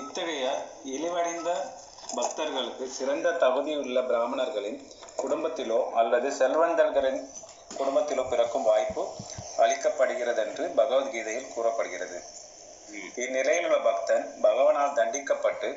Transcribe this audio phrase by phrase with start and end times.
[0.00, 0.44] இத்தகைய
[0.84, 1.50] இழிவடைந்த
[2.14, 4.78] பக்தர்களுக்கு சிறந்த தகுதியுள்ள பிராமணர்களின்
[5.16, 7.20] குடும்பத்திலோ அல்லது செல்வந்தர்களின்
[7.76, 9.02] குடும்பத்திலோ பிறக்கும் வாய்ப்பு
[9.58, 12.18] அளிக்கப்படுகிறது என்று பகவத்கீதையில் கூறப்படுகிறது.
[13.16, 15.70] இந்நிலையில் உள்ள பக்தன் பகவானால் தண்டிக்கப்பட்டு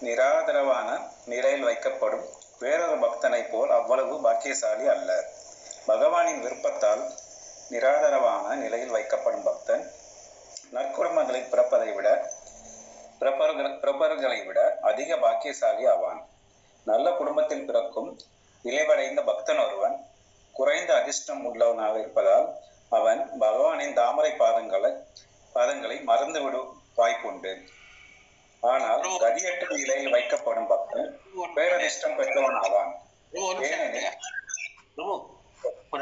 [0.00, 0.88] நிராதரவான
[1.24, 2.24] நிலையில் வைக்கப்படும்
[2.58, 5.10] வேறொரு பக்தனைப் போல் அவ்வளவு பாக்கியசாலி அல்ல.
[5.86, 7.02] பகவானின் விருப்பத்தால்
[7.70, 9.84] நிராதரவான நிலையில் வைக்கப்படும் பக்தன்
[10.72, 12.08] நற்குடும்பங்களில் பிறப்பதை விட
[13.22, 16.28] பிறப்பர்கள் பிறப்பர்களை விட அதிக பாக்கியசாலி ஆவான்.
[16.84, 18.18] நல்ல குடும்பத்தில் பிறக்கும்
[18.64, 20.04] இழிவடைந்த பக்தன் ஒருவன்
[20.52, 22.58] குறைந்த அதிர்ஷ்டம் உள்ளவனாக இருப்பதால்
[22.90, 25.04] அவன் பகவானின் தாமரை பாதங்களை
[25.54, 27.68] பாதங்களை மறந்துவிடும் வாய்ப்புண்டு
[28.60, 31.20] ஆனால் கதியற்ற நிலையில் வைக்கப்படும் பக்தன்
[31.54, 33.00] பேரதிர்ஷ்டம் பெற்றவன் ஆவான்.
[33.32, 34.08] ஹரே.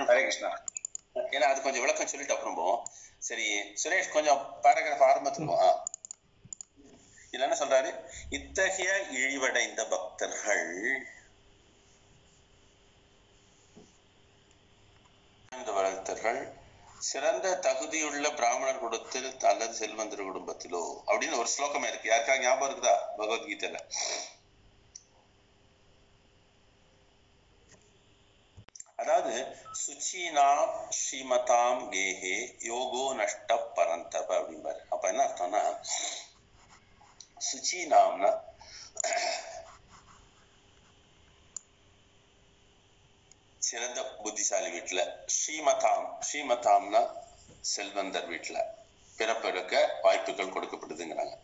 [0.07, 0.59] கிருஷ்ணா.
[1.15, 2.82] ஏன்னா அது கொஞ்சம் விளக்கம் சொல்லிட்டு அப்புறம் போவோம்
[3.18, 5.90] சரி சுரேஷ் கொஞ்சம் பேராகிராஃப் ஆரம்பத்துக்கு.
[7.33, 7.91] இதுல என்ன சொல்றாரு?
[8.37, 10.71] இத்தகைய இழிவடைந்த பக்தர்கள்
[17.09, 22.10] சிறந்த தகுதியுள்ள பிராமணர் குடத்தில் அல்லது செல்வந்தர் குடும்பத்திலோ அப்படின்னு ஒரு ஸ்லோகமே இருக்கு.
[22.10, 22.95] யாருக்கா ஞாபகம் இருக்குதா?
[23.19, 23.79] பகவத்கீதையில?
[29.02, 29.35] அதாவது
[29.82, 30.49] சுச்சினா
[30.99, 32.37] ஸ்ரீமதாம் கேஹே
[32.71, 34.80] யோகோ நஷ்ட பரந்தப அப்படிம்பாரு.
[34.95, 35.63] அப்ப என்ன அர்த்தம்னா
[37.41, 38.38] சுச்சீனாம்னா
[43.59, 45.27] சிறந்த புத்திசாலி வீட்டுல.
[45.27, 47.09] ஸ்ரீமதாம் ஸ்ரீமதாம்னா
[47.60, 48.65] செல்வந்தர் வீட்டுல.
[49.16, 51.38] பிறப்பெடுக்க வாய்ப்புகள் கொடுக்கப்படுதுங்கிறாங்க.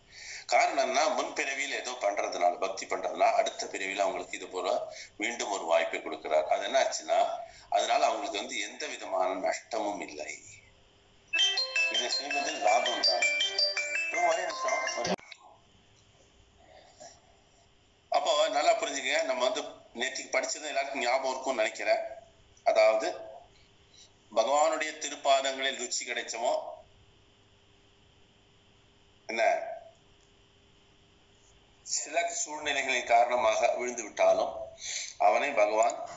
[0.46, 6.00] காரணம் என்ன முன்பிறவியில் ஏதோ பண்றதுனால பக்தி பண்றதுனால அடுத்த பிறவியில அவங்களுக்கு இது போல மீண்டும் ஒரு வாய்ப்பை
[6.00, 6.44] கொடுக்கிறார்.
[6.44, 10.42] அது என்ன ஆச்சுன்னா அதனால அவங்களுக்கு வந்து எந்த விதமான நஷ்டமும் இல்லை.
[11.92, 13.22] இதை செய்வதில் லாபம் தான்
[14.10, 15.14] இதோ ஒரே நிமிஷம் ஒரே-
[18.08, 19.62] அப்போ நல்லா புரிஞ்சுக்கங்க நம்ம வந்து
[19.94, 22.02] நேற்றுக்கு படிச்சது எல்லாருக்கும் ஞாபகம் இருக்கும்னு நினைக்கிறேன்.
[22.64, 23.08] அதாவது
[24.36, 26.52] பகவானுடைய திருப்பாதங்களில் ருச்சி கிடைச்சமோ?
[29.26, 29.42] என்ன?
[31.82, 34.54] சில சூழ்நிலைகளின் காரணமாக விழுந்து விட்டாலும்
[35.18, 36.08] அவனை பகவான்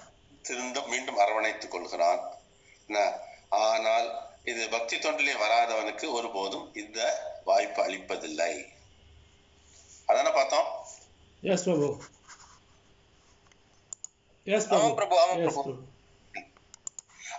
[0.41, 2.21] திரும்ப மீண்டும் அரவணைத்துக் கொள்கிறான்.
[3.49, 4.07] ஆனால்
[4.43, 6.99] இது பக்தி தொண்டிலே வராதவனுக்கு ஒருபோதும் இந்த
[7.45, 8.53] வாய்ப்பு அளிப்பதில்லை.
[10.07, 10.87] அதான பார்த்தோம்?
[11.43, 11.91] Yes, Prabhu.
[14.49, 14.89] ஆமா.
[14.97, 15.63] பிரபு ஆமா பிரபு.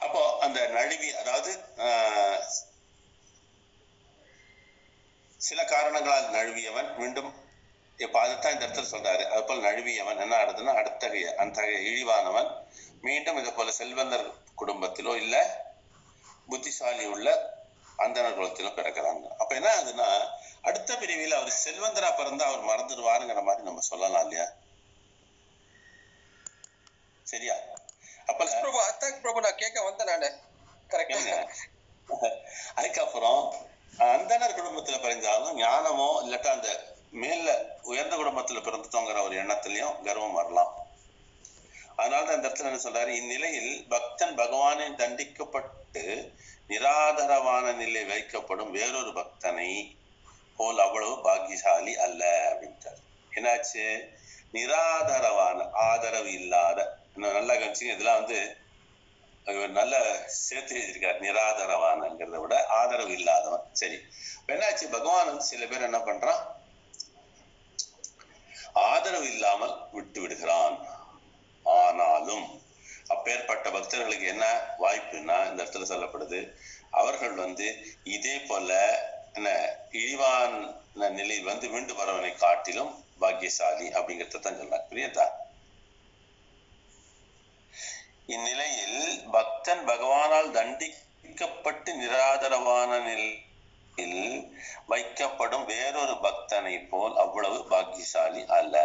[0.01, 1.51] அப்போ அந்த நழுவி அதாவது
[5.41, 7.31] சில காரணங்களால் நழுவியவன் மீண்டும்
[7.99, 12.51] இப்ப அதைத்தான் இந்த இடத்துல சொல்றாரு அது போல நழுவியவன் என்ன ஆகுதுன்னா அடுத்தகைய அத்தகைய இழிவானவன்
[13.03, 14.27] மீண்டும் இது போல செல்வந்தர்
[14.59, 15.37] குடும்பத்திலோ இல்ல
[16.49, 17.29] புத்திசாலி உள்ள
[17.99, 20.09] அந்தனர் குலத்திலோ பிறக்கிறாங்க அப்ப என்ன ஆகுதுன்னா
[20.65, 24.47] அடுத்த பிரிவில் அவர் செல்வந்தரா பிறந்தா அவர் மறந்துடுவாருங்கிற மாதிரி நம்ம சொல்லலாம் இல்லையா
[27.31, 27.55] சரியா
[28.27, 30.29] அப்ப பிரபு அதான் பிரபு நான் கேட்க வந்தேன் நானு.
[30.89, 31.35] கரெக்டா?
[32.75, 33.55] அதுக்கப்புறம்
[33.99, 36.69] அந்தனர் குடும்பத்துல பிறந்தாலும் ஞானமோ இல்லாட்டா அந்த
[37.11, 40.73] மேல உயர்ந்த குடும்பத்துல பிறந்துட்டோங்கிற ஒரு எண்ணத்திலையும் கர்வம் வரலாம்.
[41.97, 43.09] அதனாலதான் இந்த இடத்துல என்ன சொல்றாரு?
[43.09, 46.35] இந்நிலையில் பக்தன் பகவானை தண்டிக்கப்பட்டு
[46.69, 49.99] நிராதரவான நிலை வைக்கப்படும் வேறொரு பக்தனை
[50.57, 53.01] போல் அவ்வளவு பாக்கியசாலி அல்ல அப்படின்ட்டார்.
[53.33, 53.85] என்னாச்சு?
[54.53, 58.59] நிராதரவான ஆதரவு இல்லாத நல்லா கவனிச்சுங்க இதெல்லாம் வந்து
[59.69, 59.95] நல்ல
[60.27, 61.23] சேர்த்து எழுதியிருக்கார்.
[61.27, 63.65] நிராதரவானங்கிறத விட ஆதரவு இல்லாதவன்.
[63.73, 63.99] சரி.
[64.47, 64.87] என்னாச்சு?
[64.91, 66.41] பகவான் வந்து சில பேர் என்ன பண்றான்?
[68.73, 70.77] ஆதரவு இல்லாமல் விட்டு விடுகிறான்.
[71.67, 72.47] ஆனாலும்
[73.07, 74.45] அப்பேற்பட்ட பக்தர்களுக்கு என்ன
[74.79, 76.41] வாய்ப்புன்னா இந்த இடத்துல சொல்லப்படுது
[76.91, 77.67] அவர்கள் வந்து
[78.05, 78.71] இதே போல
[79.33, 79.49] என்ன
[79.91, 80.53] இழிவான
[80.95, 85.27] நிலையில் வந்து மீண்டு வரவனை காட்டிலும் பாக்கியசாலி அப்படிங்கிறத தான் சொல்றாங்க புரியுதா?
[88.35, 88.99] இந்நிலையில்
[89.31, 94.21] பக்தன் பகவானால் தண்டிக்கப்பட்டு நிராதரவான நிலையில்
[94.89, 98.77] வைக்கப்படும் வேறொரு பக்தனை போல் அவ்வளவு பாக்கியசாலி அல்ல.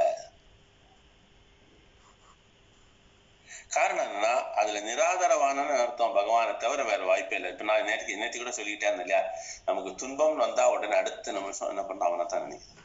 [3.70, 7.52] காரணம் என்னன்னா அதுல நிராதரவானன்னு அர்த்தம் பகவானை தவிர வேற வாய்ப்பே இல்லை.
[7.52, 9.22] இப்ப நான் நேற்று நேற்று கூட சொல்லிட்டேன் இல்லையா?
[9.66, 12.84] நமக்கு துன்பம் வந்தா உடனே அடுத்த நிமிஷம் என்ன பண்றோம் அவனை தான் நினைக்கிறேன்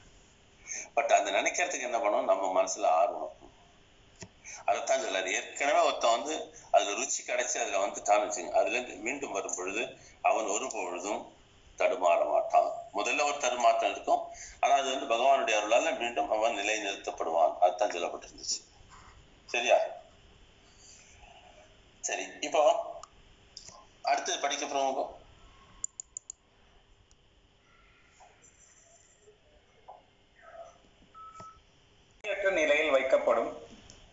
[0.95, 3.25] பட் அந்த நினைக்கிறதுக்கு என்ன பண்ணும் நம்ம மனசுல ஆர்வம்.
[3.27, 3.50] இருக்கும்.
[4.65, 6.35] அதைத்தான் சொல்லாரு ஏற்கனவே ஒருத்தன் வந்து
[6.71, 9.83] அதுல ருச்சி கிடைச்சு அதுல வந்துட்டான்னு வச்சுங்க அதுல இருந்து மீண்டும் வரும் பொழுது
[10.23, 11.39] அவன் ஒரு பொழுதும்
[11.79, 12.71] தடுமாற மாட்டான்.
[12.95, 14.23] முதல்ல ஒரு தடுமாற்றம் இருக்கும்.
[14.61, 18.59] ஆனா அது வந்து பகவானுடைய அருளால மீண்டும் அவன் நிலை நிறுத்தப்படுவான் அதுதான் சொல்லப்பட்டிருந்துச்சு.
[19.47, 19.79] சரியா?
[22.05, 22.63] சரி இப்போ
[24.03, 25.03] அடுத்தது படிக்க போறவங்க
[32.51, 33.51] நிலையில் வைக்கப்படும்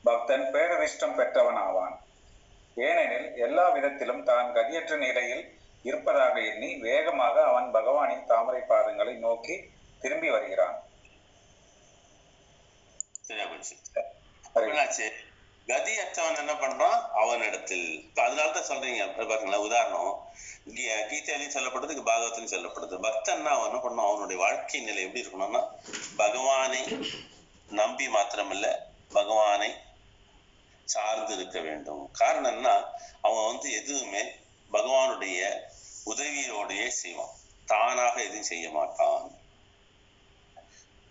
[0.07, 1.95] பக்தன் பேரதிர்ஷ்டம் பெற்றவன் ஆவான்
[2.75, 5.43] ஏனெனில் எல்லா விதத்திலும் தான் கதியற்ற நிலையில்
[5.83, 9.55] இருப்பதாக எண்ணி வேகமாக அவன் பகவானின் தாமரை பாதங்களை நோக்கி
[10.01, 10.75] திரும்பி வருகிறான்.
[15.67, 16.99] கதியற்றவன் என்ன பண்றான்?
[17.13, 17.87] அவனிடத்தில்.
[18.15, 19.01] அதனாலதான் சொல்றீங்க.
[19.07, 20.13] இப்ப பாருங்களேன் உதாரணம்.
[21.09, 22.95] கீதையிலையும் சொல்லப்படுது பாகவத்திலையும் சொல்லப்படுது.
[23.07, 25.61] பக்தன்னா அவன் என்ன பண்ணும் அவனுடைய வாழ்க்கை நிலை எப்படி இருக்கணும்னா
[26.17, 26.81] பகவானை
[27.71, 28.69] நம்பி மாத்திரமில்ல
[29.13, 29.69] பகவானை
[30.87, 32.03] சார்ந்து இருக்க வேண்டும்.
[32.19, 32.75] காரணம்னா
[33.21, 34.23] அவன் வந்து எதுவுமே
[34.71, 35.39] பகவானுடைய
[36.05, 37.33] உதவியோடையே செய்வான்.
[37.65, 39.25] தானாக எதுவும் செய்ய மாட்டான்.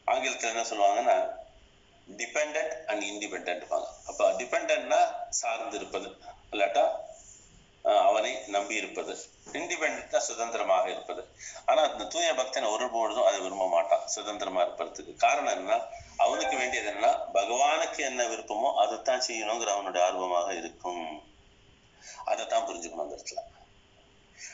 [0.07, 1.17] ஆங்கிலத்துல என்ன சொல்லுவாங்கன்னா
[2.17, 3.69] டிபெண்ட் அண்ட் இண்டிபெண்ட்
[4.07, 5.01] அப்ப டிபெண்ட்னா
[5.31, 6.09] சார்ந்து இருப்பது
[6.51, 6.85] இல்லாட்டா
[7.95, 9.19] அவனை நம்பி இருப்பது.
[9.53, 11.29] இண்டிபெண்டா சுதந்திரமாக இருப்பது.
[11.67, 14.07] ஆனா அந்த தூய பக்தன் ஒருபொழுதும் அதை விரும்ப மாட்டான்.
[14.07, 15.81] சுதந்திரமா இருப்பதுக்கு காரணம் என்ன
[16.17, 21.23] அவனுக்கு வேண்டியது என்னன்னா பகவானுக்கு என்ன விருப்பமோ அதைத்தான் செய்யணுங்கிற அவனுடைய ஆர்வமாக இருக்கும்.
[22.25, 23.43] அதைத்தான் புரிஞ்சுக்கணும் அந்த இடத்துல.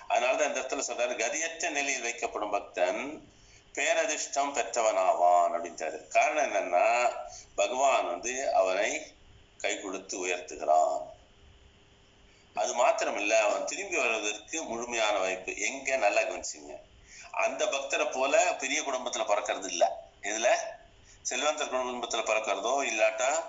[0.08, 3.31] அதனாலதான் இந்த இடத்துல சொல்றாரு கதியற்ற நிலையில் வைக்கப்படும் பக்தன்
[3.75, 6.08] பேரதிர்ஷ்டம் பெற்றவனாவான் அப்படின்றாரு.
[6.08, 7.12] காரணம் என்னன்னா
[7.55, 9.14] பகவான் வந்து அவனை
[9.58, 11.11] கை கொடுத்து உயர்த்துகிறான்.
[12.54, 15.58] அது மாத்திரமில்ல அவன் திரும்பி வருவதற்கு முழுமையான வாய்ப்பு.
[15.58, 16.76] எங்க நல்லா கவனிச்சுங்க.
[17.31, 20.08] அந்த பக்தரை போல பெரிய குடும்பத்துல பிறக்கிறது இல்ல.
[20.22, 20.49] இதுல
[21.22, 23.43] செல்வந்தர் குடும்பத்துல பிறக்கிறதோ இல்லாட்டா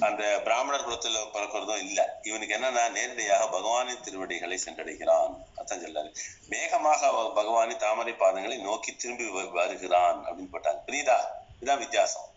[0.00, 2.20] அந்த பிராமணர் குலத்துல பிறக்கிறதோ இல்ல.
[2.22, 5.36] இவனுக்கு என்னன்னா நேரடியாக பகவானின் திருவடிகளை சென்றடைகிறான்.
[5.56, 6.14] அதான் சொல்லாரு
[6.48, 10.78] வேகமாக பகவானி பகவானின் தாமரை பாதங்களை நோக்கி திரும்பி வ- வருகிறான் அப்படின்னு போட்டாங்க.
[10.86, 11.16] புரியுதா?
[11.56, 12.28] இதுதான் வித்தியாசம்.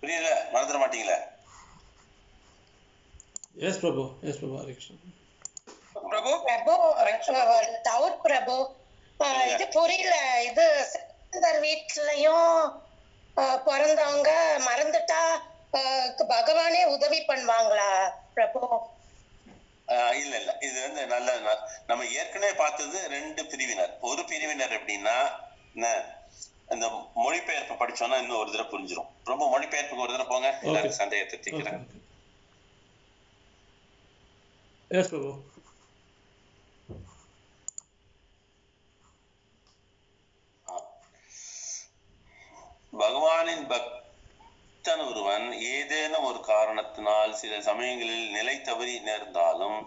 [0.00, 1.31] புரியல மறந்துட மாட்டீங்களே?
[3.54, 4.04] Yes, Prabhu.
[4.22, 4.58] Yes, Prabhu.
[4.60, 4.96] Hare Krishna.
[6.04, 6.72] Prabhu Prabhu
[7.86, 8.54] doubt Prabhu
[9.50, 10.14] இது புரியல.
[10.48, 12.48] இது சிக்கந்தர் வீட்லயும்
[13.66, 14.30] பிறந்தவங்க
[14.66, 15.20] மறந்துட்டா
[16.32, 17.88] பகவானே உதவி பண்ணுவாங்களா
[18.36, 18.60] பிரபு
[19.88, 20.50] ஆஹ் இல்ல இல்ல.
[20.66, 21.28] இது வந்து நல்ல
[21.90, 23.94] நம்ம ஏற்கனவே பார்த்தது ரெண்டு பிரிவினர்.
[24.10, 25.16] ஒரு பிரிவினர் எப்படின்னா
[25.74, 25.86] என்ன
[26.76, 26.86] இந்த
[27.24, 30.50] மொழிபெயர்ப்பு படிச்சோம்னா இன்னும் ஒரு தடவை புரிஞ்சிடும் ரொம்ப மொழிபெயர்ப்புக்கு ஒரு தடவை போங்க.
[30.68, 31.76] எல்லாருக்கும் சந்தேகத்தை Okay.
[34.92, 35.32] Yes, Prabhu.
[42.92, 49.78] பகவானின் பக்தன் ஒருவன் ஏதேனும் ஒரு காரணத்தினால் சில சமயங்களில் நிலை தவறி நேர்ந்தாலும்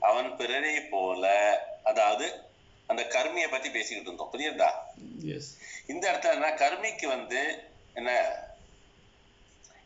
[0.00, 1.24] அவன் பிறரை போல
[1.82, 2.26] அதாவது
[2.88, 4.70] அந்த கர்மியை பத்தி பேசிக்கிட்டு இருந்தோம் புரியுதா.
[5.86, 7.40] இந்த இடத்துல என்ன கர்மிக்கு வந்து
[7.94, 8.10] என்ன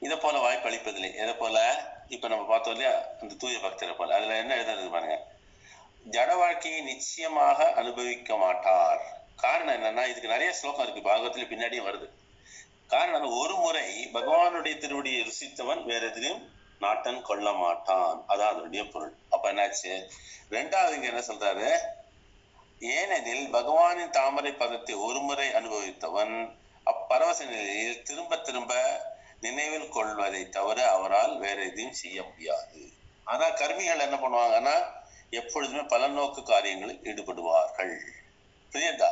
[0.02, 1.58] இதை போல வாய்ப்பு அளிப்பதில்லை எதை போல
[2.09, 2.99] இப்ப நம்ம பார்த்தோம் இல்லையா?
[3.21, 4.17] அந்த தூய பக்தரை போல.
[4.17, 5.27] அதுல என்ன எழுதுறது பாருங்க.
[6.11, 9.01] ஜட வாழ்க்கையை நிச்சயமாக அனுபவிக்க மாட்டார்.
[9.37, 11.11] காரணம் என்னன்னா இதுக்கு நிறைய ஸ்லோகம் இருக்கு.
[11.11, 12.09] பாகவத்துல பின்னாடியும் வருது.
[12.87, 16.49] காரணம் ஒரு முறை பகவானுடைய திருவடியை ருசித்தவன் வேற எதிலையும்
[16.81, 18.25] நாட்டன் கொள்ள மாட்டான்.
[18.29, 19.15] அதான் அதனுடைய பொருள்.
[19.31, 20.09] அப்ப என்னாச்சு?
[20.51, 21.79] ரெண்டாவது இங்க என்ன சொல்றாரு?
[22.79, 28.75] ஏனெனில் பகவானின் தாமரை பதத்தை ஒரு முறை அனுபவித்தவன் அப்பரவச நிலையில் திரும்ப திரும்ப
[29.46, 32.81] நினைவில் கொள்வதை தவிர அவரால் வேற எதையும் செய்ய முடியாது.
[33.25, 34.76] ஆனா கர்மிகள் என்ன பண்ணுவாங்கன்னா
[35.31, 37.94] எப்பொழுதுமே பலநோக்கு காரியங்களில் ஈடுபடுவார்கள்.
[38.73, 39.11] புரியுதா?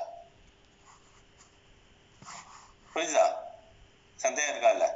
[2.94, 3.26] புரியுதா?
[4.20, 4.86] சந்தேகம் இருக்கா இல்ல?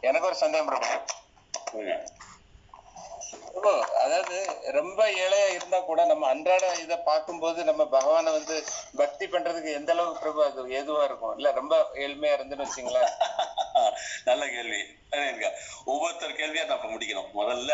[0.00, 0.70] எனக்கு ஒரு சந்தேகம்?
[0.70, 0.88] பிரபு
[3.50, 4.36] அதாவது
[4.72, 8.56] ரொம்ப ஏழையா இருந்தா கூட நம்ம அன்றாட இத பார்க்கும்போது நம்ம பகவானை வந்து
[8.96, 11.36] பக்தி பண்றதுக்கு எந்த அளவுக்கு பிரபு அது ஏதுவா இருக்கும்?
[11.36, 13.10] இல்ல ரொம்ப ஏழ்மையா இருந்துன்னு வச்சுங்களேன்.
[14.24, 14.80] நல்ல கேள்வி.
[15.84, 17.30] ஒவ்வொருத்தர் கேள்வியா நம்ம முடிக்கணும்.
[17.34, 17.72] முதல்ல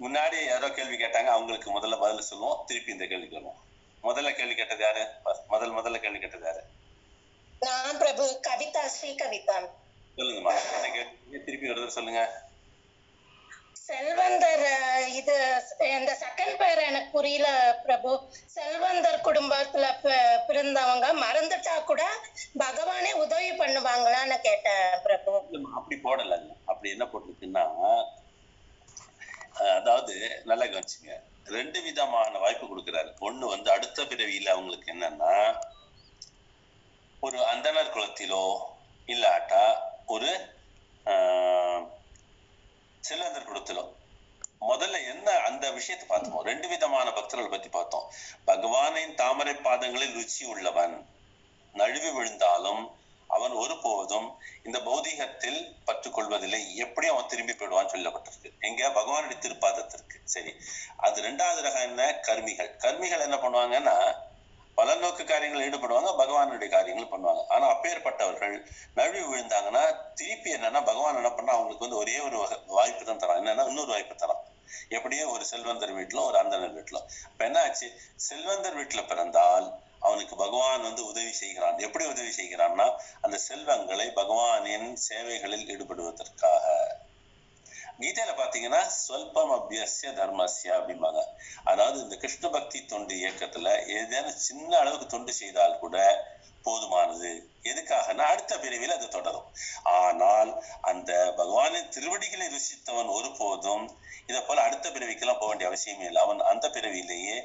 [0.00, 2.64] முன்னாடி யாரோ கேள்வி கேட்டாங்க அவங்களுக்கு முதல்ல பதில் சொல்லுவோம்.
[2.66, 3.60] திருப்பி இந்த கேள்விக்கு வருவோம்
[4.04, 5.04] முதல்ல கேள்வி கேட்டது யாரு?
[5.46, 6.62] முதல் முதல்ல கேள்வி கேட்டது யாரு?
[7.62, 8.24] நான் பிரபு.
[8.48, 9.56] கவிதா ஸ்ரீ கவிதா
[10.18, 10.52] சொல்லுங்கம்மா.
[10.76, 11.38] என்ன கேள்வி?
[11.44, 12.20] திருப்பி ஒரு சொல்லுங்க.
[13.86, 14.62] செல்வந்தர்
[15.18, 15.34] இது
[15.90, 17.48] இந்த செகண்ட் பேர் எனக்கு புரியல
[17.84, 18.12] பிரபு.
[18.54, 19.84] செல்வந்தர் குடும்பத்துல
[20.48, 22.02] பிறந்தவங்க மறந்துட்டா கூட
[22.58, 25.34] பகவானே உதவி பண்ணுவாங்களான்னு கேட்டேன் பிரபு.
[25.76, 27.64] அப்படி போடலங்க அப்படி என்ன போட்டிருக்குன்னா
[29.76, 30.14] அதாவது
[30.44, 31.12] நல்லா கவனிச்சுங்க.
[31.54, 33.10] ரெண்டு விதமான வாய்ப்பு கொடுக்கிறாரு.
[33.20, 35.32] ஒண்ணு வந்து அடுத்த பிறவியில அவங்களுக்கு என்னன்னா
[37.22, 38.44] ஒரு அந்தணர் குலத்திலோ
[39.08, 39.64] இல்லாட்டா
[40.06, 40.30] ஒரு
[41.06, 41.82] ஆஹ்,
[43.08, 43.84] செல்வந்தர் குலத்திலோ
[44.60, 48.12] முதல்ல என்ன அந்த விஷயத்தை பார்த்தோம் ரெண்டு விதமான பக்தர்கள் பத்தி பார்த்தோம்.
[48.46, 51.06] பகவானின் தாமரை பாதங்களில் ருச்சி உள்ளவன்.
[51.72, 52.90] நழுவி விழுந்தாலும்
[53.28, 56.76] அவன் ஒருபோதும் இந்த பௌதீகத்தில் பற்றுக் கொள்வதில்லை.
[56.76, 58.60] எப்படியும் அவன் திரும்பி போயிடுவான்னு சொல்லப்பட்டிருக்கு.
[58.60, 60.16] எங்க பகவானுடைய திருப்பாதத்திற்கு.
[60.24, 60.54] சரி.
[60.96, 62.20] அது ரெண்டாவது ரகம் என்ன?
[62.22, 62.76] கர்மிகள்.
[62.78, 64.14] கர்மிகள் என்ன பண்ணுவாங்கன்னா
[64.78, 67.42] பல நோக்கு காரியங்கள் ஈடுபடுவாங்க பகவானுடைய காரியங்கள் பண்ணுவாங்க.
[67.46, 68.54] ஆனா அப்பேற்பட்டவர்கள்
[68.94, 69.82] நழுவி விழுந்தாங்கன்னா
[70.14, 73.40] திருப்பி என்னன்னா பகவான் என்ன பண்ணா அவங்களுக்கு வந்து ஒரே ஒரு வாய்ப்பு தான் தரான்.
[73.40, 74.42] என்னன்னா இன்னொரு வாய்ப்பு தரான்.
[74.88, 76.98] எப்படியோ ஒரு செல்வந்தர் வீட்டிலும் ஒரு அந்தனர் வீட்டுல.
[77.32, 77.88] இப்ப என்ன ஆச்சு?
[78.16, 79.66] செல்வந்தர் வீட்டுல பிறந்தால்
[80.00, 81.78] அவனுக்கு பகவான் வந்து உதவி செய்கிறான்.
[81.78, 82.86] எப்படி உதவி செய்கிறான்னா
[83.20, 86.64] அந்த செல்வங்களை பகவானின் சேவைகளில் ஈடுபடுவதற்காக.
[88.00, 91.20] கீதையில பாத்தீங்கன்னா சொல்பம் அபியசிய தர்மஸ்ய அப்படிம்பாங்க.
[91.64, 95.96] அதாவது இந்த கிருஷ்ண பக்தி தொண்டு இயக்கத்துல ஏதேனும் சின்ன அளவுக்கு தொண்டு செய்தால் கூட
[96.64, 97.30] போதுமானது.
[97.62, 99.48] எதுக்காகனா அடுத்த பிரிவில் அது தொடரும்.
[99.98, 100.50] ஆனால்
[100.80, 103.86] அந்த பகவானின் திருவடிகளை ருசித்தவன் ஒருபோதும்
[104.26, 106.22] இதை போல அடுத்த பிறவிக்கெல்லாம் போக வேண்டிய அவசியமே இல்லை.
[106.22, 107.36] அவன் அந்த பிறவியிலேயே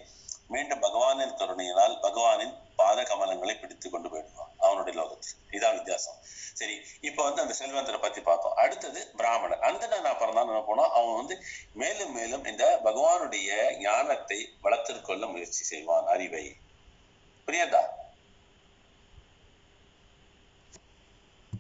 [0.51, 5.35] மீண்டும் பகவானின் கருணையினால் பகவானின் பாத கமலங்களை பிடித்து கொண்டு போயிடுவான் அவனுடைய லோகத்தில்.
[5.51, 6.13] இதான் வித்தியாசம்.
[6.53, 8.55] சரி இப்ப வந்து அந்த செல்வந்தரை பத்தி பார்த்தோம்.
[8.55, 11.43] அடுத்தது பிராமணன் அந்த நான் பிறந்தான் என்ன போனோம் அவன் வந்து
[11.73, 16.05] மேலும் மேலும் இந்த பகவானுடைய ஞானத்தை வளர்த்திற்கொள்ள முயற்சி செய்வான்.
[16.05, 16.55] அறிவை.
[17.47, 17.81] புரியாதா?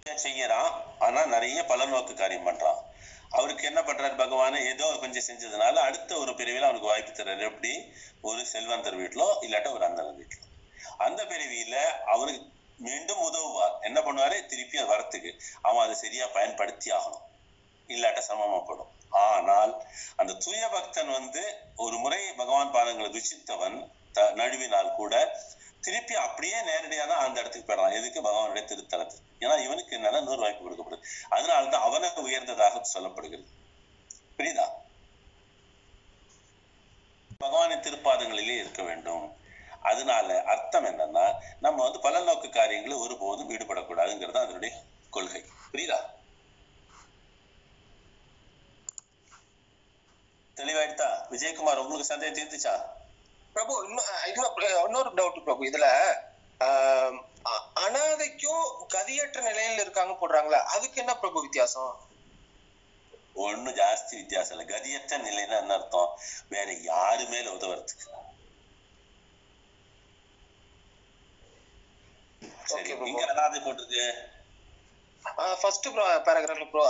[0.05, 0.71] செய்யறான்.
[0.99, 2.89] ஆனா நிறைய பலநோக்கு காரியம் பண்றான்.
[3.31, 7.39] அவருக்கு என்ன பண்றாரு பகவான் ஏதோ கொஞ்சம் செஞ்சதுனால அடுத்த ஒரு பிரிவில் அவனுக்கு வாய்ப்பு தர்றாரு.
[7.39, 7.93] எப்படி?
[8.21, 10.65] ஒரு செல்வந்தர் வீட்டிலோ இல்லாட்ட ஒரு அந்தனர் வீட்டிலோ.
[10.97, 13.79] அந்த பிரிவியில அவனுக்கு மீண்டும் உதவுவார்.
[13.81, 14.45] என்ன பண்ணுவாரு?
[14.45, 15.39] திருப்பி அது வரத்துக்கு.
[15.61, 17.29] அவன் அதை சரியா பயன்படுத்தி ஆகணும்.
[17.87, 19.81] இல்லாட்ட சமமாப்படும் ஆனால்
[20.15, 25.39] அந்த தூய பக்தன் வந்து ஒரு முறை பகவான் பாதங்களை ருச்சித்தவன் த- நழுவினால் கூட
[25.81, 27.97] திருப்பி அப்படியே நேரடியாக தான் அந்த இடத்துக்கு போயிடலாம்.
[27.99, 33.47] எதுக்கு பகவானுடைய திருத்தலத்துக்கு ஏன்னா இவனுக்கு என்னன்னா நூறு வாய்ப்பு கொடுக்கப்படுது அதனாலதான் அவனுக்கு உயர்ந்ததாக சொல்லப்படுகிறது.
[34.37, 34.65] புரியுதா?
[37.39, 39.39] பகவானின் திருப்பாதங்களிலே இருக்க வேண்டும்.
[39.81, 41.25] அதனால அர்த்தம் என்னன்னா
[41.59, 44.73] நம்ம வந்து பல நோக்கு காரியங்களை ஒருபோதும் ஈடுபடக்கூடாதுங்கிறது அதனுடைய
[45.09, 45.43] கொள்கை.
[45.71, 45.99] புரியுதா?
[50.57, 51.09] தெளிவாயிடுதா?
[51.29, 52.73] விஜயகுமார் உங்களுக்கு சந்தேகம் தீர்த்துச்சா
[53.55, 54.09] பிரபு இன்னும்
[54.87, 55.87] இன்னொரு டவுட் பிரபு இதுல
[57.85, 58.63] அனாதைக்கும்
[58.95, 61.93] கதியற்ற நிலையில இருக்காங்க போடுறாங்களா அதுக்கு என்ன பிரபு வித்தியாசம்?
[63.45, 64.65] ஒண்ணும் ஜாஸ்தி வித்தியாசம் இல்லை.
[64.73, 66.11] கதியற்ற நிலைன்னா என்ன அர்த்தம்?
[66.53, 68.07] வேற யாரு மேல உதவுறதுக்கு?
[72.71, 72.91] சரி.
[73.07, 74.05] நீங்க அனாதை போட்டிருக்கு.
[75.61, 75.87] ஃபர்ஸ்ட்
[76.27, 76.83] பேராகிராஃப்ல ப்ரோ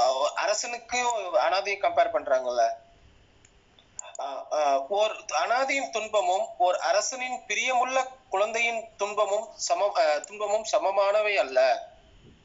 [0.43, 1.15] அரசனுக்கும்
[1.45, 2.63] அனாதையும் கம்பேர் பண்றாங்கல்ல.
[4.89, 11.89] ஓர் அனாதையின் துன்பமும் ஓர் அரசனின் பிரியமுள்ள குழந்தையின் துன்பமும் சம துன்பமும் சமமானவை அல்ல.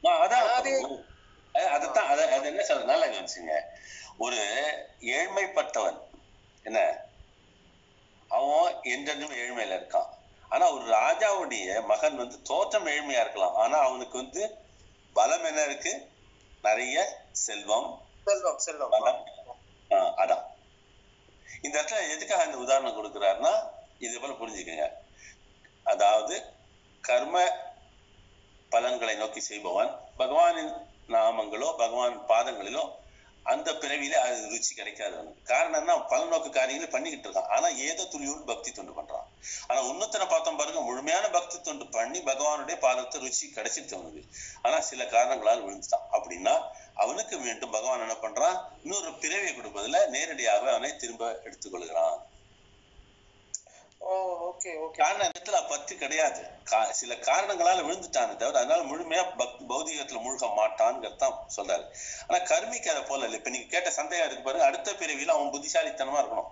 [0.01, 3.59] அதைத்தான் அதை அது என்ன நல்லா கவனிச்சுங்க
[4.17, 4.37] ஒரு
[5.01, 6.01] ஏழ்மைப்பட்டவன்
[6.63, 7.05] என்ன?
[8.29, 10.09] அவன் என்றென்றும் ஏழ்மையில இருக்கான்.
[10.49, 13.55] ஆனா ஒரு ராஜாவுடைய மகன் வந்து தோற்றம் ஏழ்மையா இருக்கலாம்.
[13.55, 14.65] ஆனா அவனுக்கு வந்து
[15.13, 16.11] பலம் என்ன இருக்கு?
[16.61, 18.07] நிறைய செல்வம்.
[18.23, 18.89] செல்வம் செல்வம்.
[18.89, 19.25] பலம்.
[19.91, 20.55] அதான்.
[21.61, 23.53] இந்த இடத்துல எதுக்காக இந்த உதாரணம் கொடுக்குறாருன்னா
[23.99, 24.85] இது போல புரிஞ்சுக்கங்க.
[25.83, 26.35] அதாவது
[27.01, 27.35] கர்ம
[28.69, 30.73] பலன்களை நோக்கி செய்பவன் பகவானின்
[31.07, 32.83] நாமங்களோ பகவான் பாதங்களிலோ
[33.47, 35.43] அந்த பிறவியில அது ருச்சி கிடைக்காது அவனுக்கு.
[35.43, 35.93] காரணம் என்ன?
[35.95, 37.51] பலநோக்கு காரியங்களை பண்ணிக்கிட்டு இருக்கான்.
[37.55, 39.27] ஆனா ஏதோ துளியோடு பக்தி தொண்டு பண்றான்.
[39.67, 44.23] ஆனா உன்னத்தனை பார்த்தோம் பாருங்க முழுமையான பக்தி தொண்டு பண்ணி பகவானுடைய பாதத்தை ருச்சி கிடைச்சிருச்சு அவனுக்கு.
[44.61, 46.07] ஆனா சில காரணங்களால் விழுந்துட்டான்.
[46.11, 46.55] அப்படின்னா
[46.95, 48.57] அவனுக்கு மீண்டும் பகவான் என்ன பண்றான்?
[48.83, 52.17] இன்னொரு பிறவியை கொடுப்பதுல நேரடியாக அவனை திரும்ப எடுத்துக்கொள்கிறான்.
[53.99, 54.09] ஓ
[54.47, 56.41] ஓகே ஓகே காரணம் இடத்துல பத்து கிடையாது.
[56.99, 61.85] சில காரணங்களால விழுந்துட்டானே தவிர அதனால முழுமையா பக் பௌதிகத்துல முழுக மாட்டான்ங்கிறது தான் சொல்றாரு.
[62.27, 63.39] ஆனா கர்மிக்கு அதை போல இல்லை.
[63.39, 64.67] இப்ப நீங்க கேட்ட சந்தேகம் இருக்கு பாருங்க.
[64.69, 66.51] அடுத்த பிறவியில அவன் புத்திசாலித்தனமா இருக்கணும்.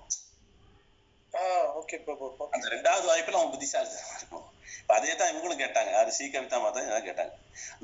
[2.55, 4.49] அந்த ரெண்டாவது வாய்ப்புல அவன் புத்திசாலித்தனமா இருக்கணும்.
[4.87, 5.91] அதே தான் இவங்களும் கேட்டாங்க.
[5.91, 6.11] யாரு?
[6.11, 6.25] சி.
[6.25, 7.31] கவிதா மாதா இதான் கேட்டாங்க.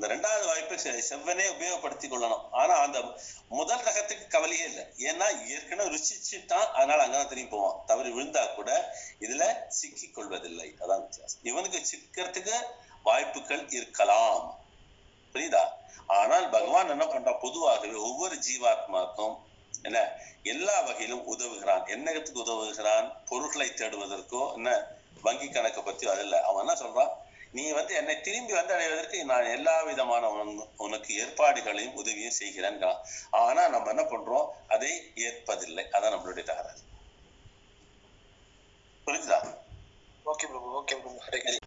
[0.00, 2.48] ரெண்டாவது வாய்ப்பை செ- செவ்வனே உபயோகப்படுத்தி கொள்ளணும்.
[2.50, 3.04] ஆனா அந்த
[3.48, 4.84] முதல் ரகத்துக்கு கவலையே இல்லை.
[4.96, 6.70] ஏன்னா ஏற்கனவே ருசிச்சுட்டான்.
[6.70, 7.84] அதனால அங்கதான் திரும்பி போவான்.
[7.86, 10.74] தவறி விழுந்தா கூட இதுல சிக்கிக் கொள்வதில்லை.
[10.80, 11.40] அதான் வித்தியாசம்.
[11.42, 12.54] இவனுக்கு சிக்கிறதுக்கு
[13.02, 14.58] வாய்ப்புகள் இருக்கலாம்.
[15.32, 15.60] புரியுதா?
[16.06, 17.38] ஆனால் பகவான் என்ன பண்றான்?
[17.38, 19.36] பொதுவாகவே ஒவ்வொரு ஜீவாத்மாக்கும்
[19.82, 20.10] என்ன?
[20.42, 21.88] எல்லா வகையிலும் உதவுகிறான்.
[21.88, 23.12] என்னத்துக்கு உதவுகிறான்?
[23.26, 25.00] பொருட்களை தேடுவதற்கோ என்ன?
[25.22, 27.12] வங்கி கணக்கை பத்தி அதில்ல அவன் என்ன சொல்றான்?
[27.52, 32.98] நீ வந்து என்னை திரும்பி வந்து அடைவதற்கு நான் எல்லா விதமான உன்- உனக்கு ஏற்பாடுகளையும் உதவியும் செய்கிறேன்கிறான்
[33.30, 34.48] ஆனா நம்ம என்ன பண்றோம்?
[34.68, 35.84] அதை ஏற்பதில்லை.
[35.92, 36.80] அதான் நம்மளுடைய தகராறு.
[39.06, 39.38] புரியுதா
[40.24, 41.60] ஓகே பிரபு ஓகே கிருஷ்ணா.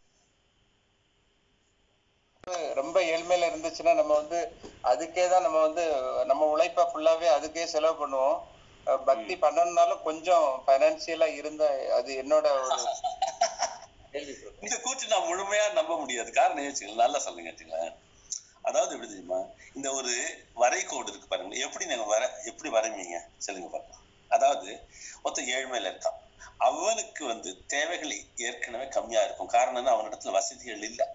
[2.73, 5.85] ரொம்ப ஏழ்மையில இருந்துச்சுன்னா நம்ம வந்து அதுக்கே தான் நம்ம வந்து
[6.25, 8.54] நம்ம உழைப்ப ஃபுல்லாவே அதுக்கே செலவு பண்ணுவோம்.
[8.85, 12.81] பக்தி பண்ணணும்னாலும் கொஞ்சம் பைனான்சியலா இருந்தா அது என்னோட ஒரு.
[14.61, 16.31] இந்த கூற்று நான் முழுமையா நம்ப முடியாது.
[16.31, 17.93] காரணம் வச்சுக்கலாம் நல்லா சொல்லுங்க
[18.61, 19.39] அதாவது எப்படி தெரியுமா?
[19.73, 20.11] இந்த ஒரு
[20.55, 21.55] வரைகோடு இருக்கு பாருங்க.
[21.55, 23.17] எப்படி நீங்க வர எப்படி வரைவீங்க?
[23.37, 24.87] சொல்லுங்க பார்க்கலாம் அதாவது
[25.23, 26.21] ஒருத்தன் ஏழ்மையில இருக்கான்
[26.57, 29.47] அவனுக்கு வந்து தேவைகள் ஏற்கனவே கம்மியா இருக்கும்.
[29.47, 29.93] காரணம் என்ன?
[29.95, 31.05] அவனிடத்துல வசதிகள் இல்லை.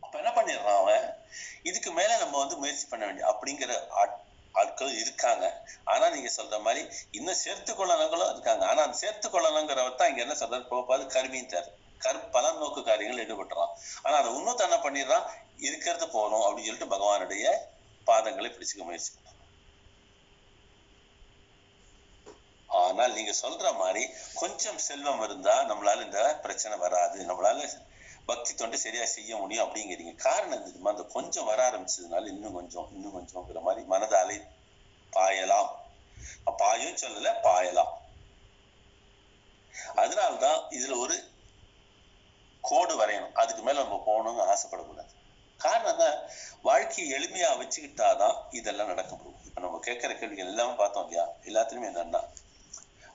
[0.00, 1.06] அப்ப என்ன பண்ணிடுறான் அவன்?
[1.62, 3.72] இதுக்கு மேல நம்ம வந்து முயற்சி பண்ண வேண்டிய அப்படிங்கிற
[4.60, 5.46] ஆட்களும் இருக்காங்க.
[5.84, 8.64] ஆனா நீங்க சொல்ற மாதிரி இன்னும் சேர்த்து கொள்ளனங்களும் இருக்காங்க.
[8.66, 10.66] ஆனா அந்த சேர்த்து கொள்ளனங்கிறவர் தான் இங்க என்ன சொல்றாரு?
[10.74, 11.70] போகாது கருவியும் தரு
[12.04, 13.72] கரு பல நோக்கு காரியங்கள் ஈடுபட்டுறான்.
[14.02, 15.26] ஆனா அதை இன்னும் தானே பண்ணிடுறான்?
[15.66, 17.46] இருக்கிறது போகணும் அப்படின்னு சொல்லிட்டு பகவானுடைய
[18.06, 19.12] பாதங்களை பிடிச்சுக்க முயற்சி
[22.68, 24.02] ஆனால் நீங்க சொல்ற மாதிரி
[24.34, 27.18] கொஞ்சம் செல்வம் இருந்தா நம்மளால இந்த பிரச்சனை வராது.
[27.28, 27.68] நம்மளால
[28.26, 30.14] பக்தி தொண்டு சரியா செய்ய முடியும் அப்படிங்கிறீங்க.
[30.14, 30.90] காரணம் தெரியுமா?
[30.90, 34.38] அந்த கொஞ்சம் வர ஆரம்பிச்சதுனால இன்னும் கொஞ்சம் இன்னும் கொஞ்சம்ங்கிற மாதிரி மனதாலே
[35.12, 35.70] பாயலாம்.
[36.56, 37.92] பாயும் சொல்லல பாயலாம்.
[39.94, 41.16] அதனால்தான் இதுல ஒரு
[42.60, 43.32] கோடு வரையணும்.
[43.32, 45.12] அதுக்கு மேல நம்ம போகணும்னு ஆசைப்படக்கூடாது.
[45.60, 46.16] காரணம் தான்
[46.62, 51.24] வாழ்க்கையை எளிமையா வச்சுக்கிட்டாதான் இதெல்லாம் நடக்க முடியும் இப்ப நம்ம கேட்கிற கேள்விகள் எல்லாமே பார்த்தோம் இல்லையா?
[51.42, 52.22] எல்லாத்துலயுமே என்னன்னா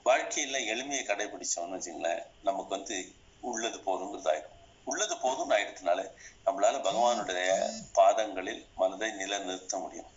[0.04, 2.96] வாழ்க்கையில எளிமையை கடைபிடிச்சோம்னு வச்சுங்களேன் நமக்கு வந்து
[3.40, 4.51] உள்ளது போதுங்கிறது ஆயிடும்
[4.84, 6.00] உள்ளது போதும்னு ஆயிடுறதுனால
[6.46, 7.50] நம்மளால பகவானுடைய
[7.92, 10.10] பாதங்களில் மனதை நிலைநிறுத்த முடியும்.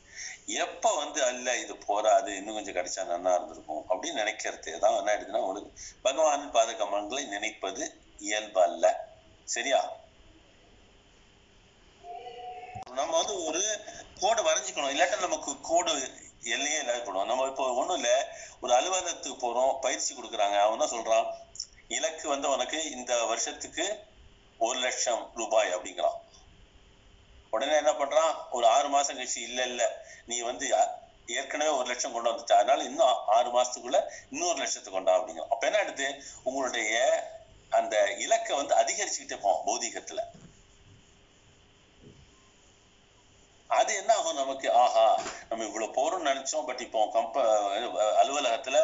[0.46, 5.48] எப்ப வந்து அல்ல இது போராது இன்னும் கொஞ்சம் கிடைச்சா நன்னா இருந்திருக்கும் அப்படின்னு நினைக்கிறது தான் என்ன ஆயிடுதுன்னா
[5.48, 9.14] ஒரு பகவானின் பாத கமலங்களை நினைப்பது இயல்பு அல்ல.
[9.46, 9.92] சரியா?
[12.92, 13.80] நம்ம வந்து ஒரு
[14.20, 14.94] கோடு வரைஞ்சுக்கணும்.
[14.94, 15.92] இல்லாட்டா நமக்கு கோடு
[16.44, 20.60] எல்லையே இல்லாத நம்ம இப்போ ஒண்ணும் இல்ல ஒரு அலுவலகத்துக்கு போறோம் பயிற்சி கொடுக்குறாங்க.
[20.60, 21.28] அவன் தான் சொல்றான்?
[21.88, 24.14] இலக்கு வந்து உனக்கு இந்த வருஷத்துக்கு
[24.60, 26.20] ஒரு லட்சம் ரூபாய் அப்படிங்கிறான்
[27.54, 28.32] உடனே என்ன பண்றான்?
[28.56, 29.84] ஒரு ஆறு மாசம் கழிச்சு இல்ல இல்ல
[30.30, 30.66] நீ வந்து
[31.40, 32.56] ஏற்கனவே ஒரு லட்சம் கொண்டு வந்துட்ட.
[32.62, 34.00] அதனால இன்னும் ஆறு மாசத்துக்குள்ள
[34.34, 36.08] இன்னொரு லட்சத்தை கொண்டா அப்படிங்கிறான் அப்ப என்ன எடுத்து
[36.48, 36.96] உங்களுடைய
[37.78, 37.96] அந்த
[38.26, 40.22] இலக்கை வந்து அதிகரிச்சுக்கிட்டே போவோம் பௌதீகத்துல.
[43.70, 44.68] அது என்ன ஆகும் நமக்கு?
[44.84, 45.06] ஆஹா
[45.50, 46.68] நம்ம இவ்வளவு போறோம்னு நினைச்சோம்.
[46.68, 47.46] பட் இப்போ கம்ப
[48.22, 48.80] அலுவலகத்துல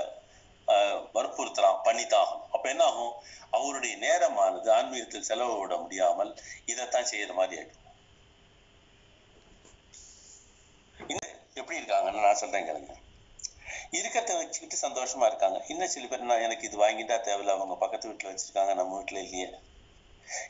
[1.14, 3.14] வற்புறுத்தலாம் பண்ணித்தாகும் அப்ப என்ன ஆகும்
[3.52, 6.32] அவருடைய நேரமானது ஆன்மீகத்தில் செலவு விட முடியாமல்
[6.66, 7.78] இதைத்தான் செய்யற மாதிரி ஆயிடும்.
[11.56, 12.94] எப்படி இருக்காங்கன்னு நான் சொல்றேன் கேளுங்க.
[13.92, 15.58] இருக்கத்தை வச்சுக்கிட்டு சந்தோஷமா இருக்காங்க.
[15.68, 19.50] இன்னும் சில பேர் நான் எனக்கு இது வாங்கிட்டா தேவையில்ல அவங்க பக்கத்து வீட்டுல வச்சிருக்காங்க நம்ம வீட்டுல இல்லையே.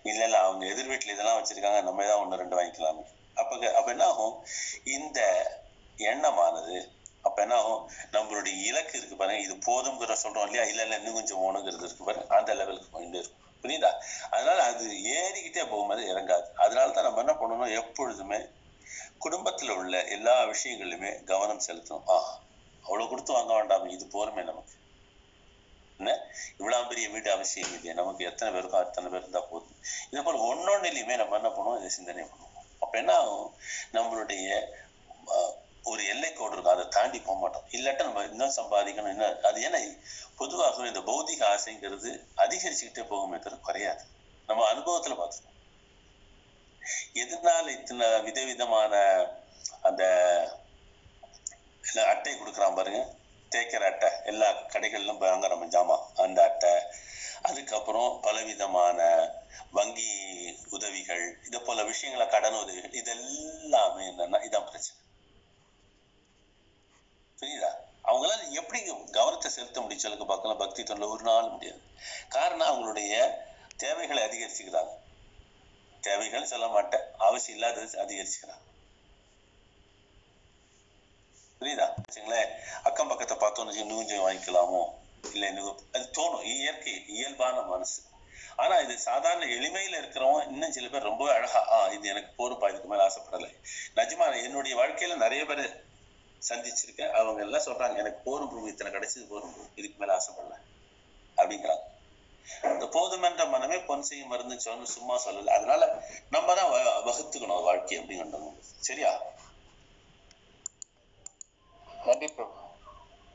[0.03, 3.03] இல்ல இல்ல அவங்க எதிர் வீட்டுல இதெல்லாம் வச்சிருக்காங்க நம்ம தான் ஒண்ணு ரெண்டு வாங்கிக்கலாமே.
[3.37, 4.35] அப்ப அப்ப என்ன ஆகும்
[4.97, 5.19] இந்த
[5.97, 6.75] எண்ணமானது
[7.21, 9.41] அப்ப என்ன ஆகும் நம்மளுடைய இலக்கு இருக்கு பாருங்க.
[9.41, 10.63] இது போதுங்கிற சொல்றோம் இல்லையா?
[10.63, 12.35] இல்ல இல்ல இன்னும் கொஞ்சம் ஓணுங்கிறது இருக்கு பாருங்க.
[12.35, 13.39] அந்த லெவலுக்கு போயிட்டு இருக்கும்.
[13.63, 13.91] புரியுதா?
[14.31, 16.47] அதனால அது ஏறிக்கிட்டே போகும்போது இறங்காது.
[16.57, 17.75] அதனாலதான் நம்ம என்ன பண்ணணும்?
[17.75, 18.37] எப்பொழுதுமே
[19.19, 22.09] குடும்பத்துல உள்ள எல்லா விஷயங்களிலுமே கவனம் செலுத்தணும்.
[22.09, 22.39] ஆ
[22.83, 23.89] அவ்வளவு கொடுத்து வாங்க வேண்டாம்.
[23.89, 24.73] இது போருமே நமக்கு.
[25.97, 26.19] என்ன?
[26.57, 29.75] இவ்வளவு பெரிய வீடு அவசியம் இல்லையா நமக்கு எத்தனை பேருக்கும் அத்தனை பேர் இருந்தா போதும்.
[30.11, 31.77] இதே போல ஒன்னொன்னுலயுமே நம்ம என்ன பண்ணுவோம்?
[31.77, 32.65] இதை சிந்தனை பண்ணுவோம்.
[32.79, 33.55] அப்ப என்ன ஆகும்?
[33.93, 34.65] நம்மளுடைய
[35.83, 37.63] ஒரு எல்லை கோடு இருக்கும் அதை தாண்டி போக மாட்டோம்.
[37.71, 39.99] இல்லாட்டா நம்ம இன்னும் சம்பாதிக்கணும் இன்னும் அது ஏன்னா
[40.37, 44.03] பொதுவாகவே இந்த பௌதிக ஆசைங்கிறது அதிகரிச்சுக்கிட்டே போகுமே தவிர குறையாது.
[44.47, 45.49] நம்ம அனுபவத்துல பார்த்துருக்கோம்
[47.13, 48.93] எதனால இத்தனை விதவிதமான
[49.81, 50.03] அந்த
[52.07, 53.13] அட்டை கொடுக்குறான் பாருங்க.
[53.51, 54.09] தேய்க்கிற அட்டை.
[54.25, 56.05] எல்லா கடைகளிலும் போய் வாங்குற ஜாமான்.
[56.15, 56.73] அந்த அட்டை.
[57.41, 58.99] அதுக்கப்புறம் பலவிதமான
[59.71, 60.11] வங்கி
[60.69, 64.99] உதவிகள் இதை போல விஷயங்களை கடன் உதவிகள் இது எல்லாமே என்னன்னா இதான் பிரச்சனை.
[67.41, 67.69] புரியுதா?
[68.03, 70.01] அவங்களால எப்படி கவனத்தை செலுத்த முடியும்?
[70.01, 71.79] சொல்லுங்க பார்க்கலாம் பக்தி தொண்டில் ஒரு நாள் முடியாது.
[72.29, 73.35] காரணம் அவங்களுடைய
[73.77, 74.89] தேவைகளை அதிகரிச்சுக்கிறாங்க.
[76.01, 77.01] தேவைகள் சொல்ல மாட்டேன்.
[77.17, 78.65] அவசியம் இல்லாதது அதிகரிச்சுக்கிறாங்க.
[81.61, 81.93] புரியுதா?
[82.01, 82.51] வச்சுங்களேன்.
[82.83, 84.83] அக்கம் பக்கத்தை பார்த்தோன்னு வச்சு இன்னும் கொஞ்சம் வாங்கிக்கலாமோ?
[85.33, 86.43] இல்லை இன்னும் அது தோணும்.
[86.43, 88.01] இயற்கை இயல்பான மனசு.
[88.55, 92.87] ஆனா இது சாதாரண எளிமையில இருக்கிறவங்க இன்னும் சில பேர் ரொம்ப அழகா ஆ இது எனக்கு போருப்பா இதுக்கு
[92.87, 93.55] மேல ஆசைப்படலை.
[93.95, 95.89] நிஜமா என்னுடைய வாழ்க்கையில நிறைய பேர்
[96.49, 99.69] சந்திச்சிருக்கேன் அவங்க எல்லாம் சொல்றாங்க எனக்கு போரும் பிரபு இத்தனை கிடைச்சது போரும் பிரபு.
[99.75, 100.53] இதுக்கு மேல ஆசைப்படல
[101.39, 101.89] அப்படிங்கிறாங்க.
[102.63, 105.45] இந்த போதுமென்ற மனமே பொன் செய்யும் மருந்து சொன்னு சும்மா சொல்லல.
[105.45, 109.21] அதனால நம்ம தான் வ- வகுத்துக்கணும் வாழ்க்கை அப்படிங்கிறது சரியா?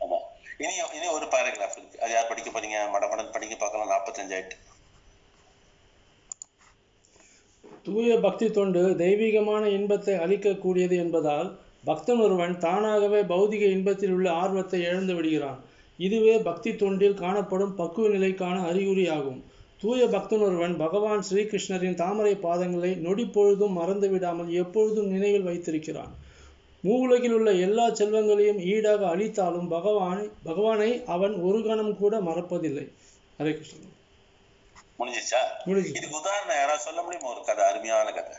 [0.01, 0.19] ஆமா.
[0.59, 2.01] இனி இனி ஒரு பேராகிராஃப் இருக்கு.
[2.01, 2.91] அது யார் படிக்க போறீங்க?
[2.91, 3.91] மடமடன் படிக்க பார்க்கலாம்.
[3.91, 4.75] நாற்பத்தஞ்சு ஆயிட்டு
[7.83, 15.15] தூய பக்தி தொண்டு தெய்வீகமான இன்பத்தை அளிக்கக்கூடியது என்பதால் பக்தன் ஒருவன் தானாகவே பௌதிக இன்பத்தில் உள்ள ஆர்வத்தை இழந்து
[15.15, 15.61] விடுகிறான்.
[15.99, 19.41] இதுவே பக்தி தொண்டில் காணப்படும் பக்குவ நிலைக்கான அறிகுறியாகும்.
[19.83, 26.13] தூய பக்தன் ஒருவன் பகவான் ஸ்ரீகிருஷ்ணரின் தாமரை பாதங்களை நொடி பொழுதும் மறந்து விடாமல் எப்பொழுதும் நினைவில் வைத்திருக்கிறான்.
[26.85, 32.85] மூவுலகில் உள்ள எல்லா செல்வங்களையும் ஈடாக அளித்தாலும் பகவானை பகவானை அவன் ஒரு கணம் கூட மறப்பதில்லை.
[33.39, 33.95] ஹரே கிருஷ்ணன்
[34.99, 35.41] முடிஞ்சிச்சா?
[35.65, 37.31] முடிஞ்சு இதுக்கு உதாரணம் யாராவது சொல்ல முடியுமா?
[37.35, 38.37] ஒரு கதை அருமையான கதை.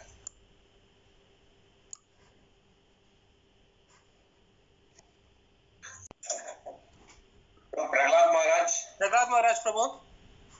[7.77, 9.99] பிரகலாத் மகாராஜ் பிரகலாத் மகாராஜ் பிரபு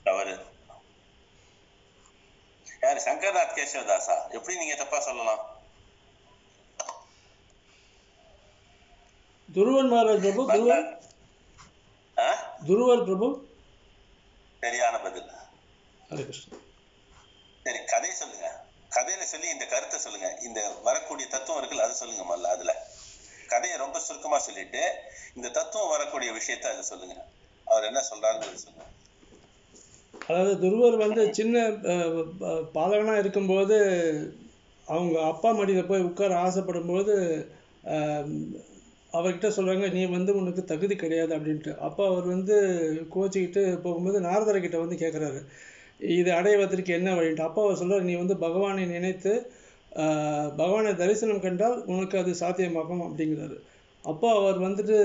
[0.04, 0.34] தவறு
[2.82, 2.98] யார்?
[2.98, 4.16] சங்கர்நாத் கேசவதாசா.
[4.32, 5.42] எப்படி நீங்க தப்பா சொல்லலாம்?
[9.54, 10.86] துருவன் மகாராஜ் பிரபு துருவன்?
[12.66, 13.28] துருவர் பிரபு?
[14.60, 15.32] சரியான பதில்.
[17.64, 18.66] சரி கதை சொல்லுங்க.
[18.96, 20.30] கதையில சொல்லி இந்த கருத்தை சொல்லுங்க.
[20.42, 22.74] இந்த வரக்கூடிய தத்துவம் இருக்குல்ல அது சொல்லுங்க மல்ல அதுல.
[23.54, 24.84] கதையை ரொம்ப சுருக்கமா சொல்லிட்டு
[25.38, 27.18] இந்த தத்துவம் வரக்கூடிய விஷயத்த அதை சொல்லுங்க.
[27.68, 28.86] அவர் என்ன சொல்றாருன்னு சொல்லுங்க.
[30.30, 31.58] அதாவது துருவர் வந்து சின்ன
[32.78, 33.78] பாலகனாக இருக்கும்போது
[34.88, 37.14] அவங்க அப்பா மடியில் போய் உட்கார ஆசைப்படும்போது
[39.18, 41.72] அவர்கிட்ட சொல்கிறாங்க நீ வந்து உனக்கு தகுதி கிடையாது அப்படின்ட்டு.
[41.88, 42.56] அப்போ அவர் வந்து
[43.14, 45.40] கோச்சிக்கிட்டு போகும்போது நாரதர்கிட்ட வந்து கேட்குறாரு
[46.16, 47.48] இது அடைவதற்கு என்ன வழின்ட்டு?
[47.50, 49.34] அப்போ அவர் சொல்கிறார் நீ வந்து பகவானை நினைத்து
[50.60, 53.58] பகவானை தரிசனம் கண்டால் உனக்கு அது சாத்தியமாகும் அப்படிங்கிறாரு.
[54.06, 54.98] அப்போ அவர் வந்துட்டு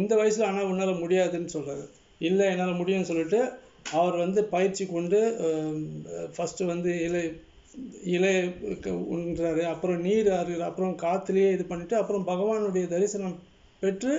[0.00, 1.84] இந்த வயசில் ஆனால் உன்னால் முடியாதுன்னு சொல்கிறாரு
[2.28, 3.40] இல்லை என்னால் முடியும்னு சொல்லிட்டு
[3.98, 5.18] அவர் வந்து பயிற்சி கொண்டு
[6.34, 7.22] ஃபஸ்ட்டு வந்து இலை
[8.14, 8.32] இலை
[9.14, 9.62] உண்றாரு.
[9.72, 13.36] அப்புறம் நீர் அருகிறார் அப்புறம் காற்றுலேயே இது பண்ணிவிட்டு அப்புறம் பகவானுடைய தரிசனம்
[13.82, 14.12] பெற்று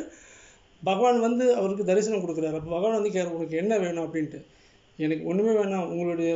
[0.83, 2.57] பகவான் வந்து அவருக்கு தரிசனம் கொடுக்குறாரு.
[2.59, 4.05] அப்போ பகவான் வந்து கேட்குற உனக்கு என்ன வேணும்?
[4.05, 4.39] அப்படின்ட்டு.
[4.99, 5.89] எனக்கு ஒன்றுமே வேணாம்.
[5.93, 6.31] உங்களுடைய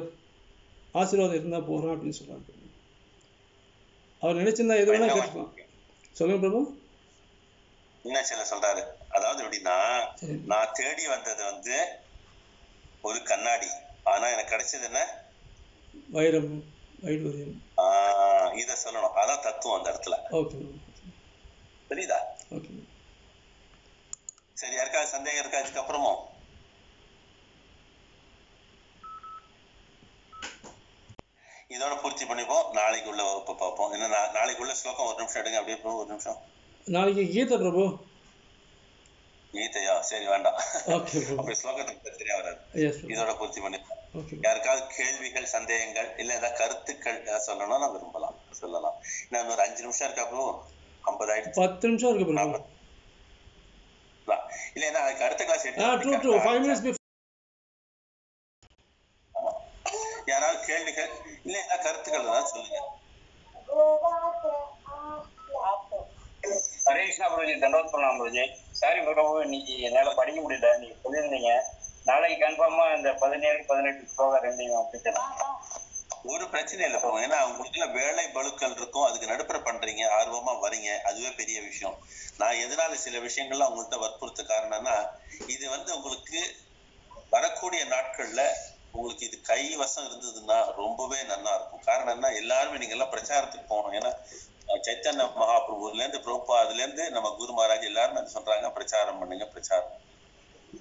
[1.01, 2.43] ஆசீர்வாதம் இருந்தால் போகிறோம் அப்படின்னு சொல்றாரு.
[4.23, 5.51] அவர் நினைச்சிருந்தா எது வேணா கேட்டுக்கலாம்
[6.15, 6.59] சொல்லுங்க பிரபு.
[8.05, 8.81] என்ன சில சொல்றாரு?
[9.17, 9.75] அதாவது எப்படின்னா
[10.51, 11.75] நான் தேடி வந்தது வந்து
[13.03, 13.69] ஒரு கண்ணாடி.
[14.11, 15.01] ஆனா எனக்கு கிடைச்சது என்ன?
[16.09, 16.51] வைரம்
[16.99, 17.55] வைடூரியம்.
[18.61, 19.15] இத சொல்லணும்.
[19.21, 20.17] அதான் தத்துவம் அந்த இடத்துல.
[20.39, 20.59] ஓகே.
[21.89, 22.19] புரியுதா?
[24.61, 26.19] சரி யாருக்காவது சந்தேகம் இருக்கா அதுக்கப்புறமும்
[31.75, 32.65] இதோட பூர்த்தி பண்ணிப்போம்.
[32.79, 33.91] நாளைக்கு உள்ள வகுப்பு பார்ப்போம்.
[33.95, 34.07] என்ன
[34.37, 36.39] நாளைக்கு உள்ள ஸ்லோகம் ஒரு நிமிஷம் எடுங்க அப்படியே ஒரு நிமிஷம்.
[36.95, 37.83] நாளைக்கு கீதை பிரபு.
[39.53, 39.95] கீதையா?
[40.09, 40.57] சரி வேண்டாம்.
[41.37, 42.59] அப்படி ஸ்லோகத்துக்கு சரியா வராது.
[43.13, 43.99] இதோட பூர்த்தி பண்ணிப்போம்.
[44.45, 48.37] யாருக்காவது கேள்விகள் சந்தேகங்கள் இல்ல ஏதாவது கருத்துக்கள் ஏதாவது சொல்லணும்னா விரும்பலாம்.
[48.61, 48.97] சொல்லலாம்.
[49.29, 50.45] இன்னும் ஒரு அஞ்சு நிமிஷம் இருக்கா ப்ரோ
[51.09, 52.61] ஐம்பது ஆயிடுச்சு பத்து நிமிஷம் இருக்கு.
[54.75, 57.02] இல்ல ஏன்னா அதுக்கு அடுத்த கிளாஸ் ஆ
[60.73, 61.11] கேள்விகள்
[61.43, 62.77] இல்ல ஏதாவது கருத்துக்கள் ஏதாவது சொல்லுங்க.
[66.85, 68.43] ஹரே கிருஷ்ணா குருஜி தண்டோத் பிரணாம் குருஜி
[68.79, 70.69] சாரி பிரபு இன்னைக்கு என்னால படிக்க முடியல.
[70.81, 71.51] நீங்க சொல்லியிருந்தீங்க.
[72.09, 75.31] நாளைக்கு கன்ஃபார்மா இந்த பதினேழு பதினெட்டு ஸ்லோகம் ரெண்டையும் அப்படிக்கலாம்
[76.31, 79.05] ஒரு பிரச்சனை இல்லை போங்க ஏன்னா உங்களுக்குள்ள வேலை பளுக்கள் இருக்கும்.
[79.07, 80.03] அதுக்கு நடுப்புற பண்றீங்க.
[80.19, 80.89] ஆர்வமா வரீங்க.
[81.09, 81.95] அதுவே பெரிய விஷயம்.
[82.37, 84.95] நான் எதனால சில விஷயங்கள்லாம் உங்கள்கிட்ட வற்புறுத்த காரணம்னா
[85.55, 86.41] இது வந்து உங்களுக்கு
[87.29, 88.43] வரக்கூடிய நாட்கள்ல
[88.95, 91.83] உங்களுக்கு இது கைவசம் இருந்ததுன்னா ரொம்பவே நல்லா இருக்கும்.
[91.85, 93.95] காரணம் என்ன எல்லாருமே நீங்க எல்லாம் பிரச்சாரத்துக்கு போகணும்.
[93.99, 94.11] ஏன்னா
[94.87, 98.71] சைத்தன்ய மகாபிரபுல இருந்து பிரபுபாதுல இருந்து நம்ம குரு மகாராஜ் எல்லாருமே என்ன சொல்றாங்க?
[98.71, 99.91] பிரச்சாரம் பண்ணுங்க பிரச்சாரம்.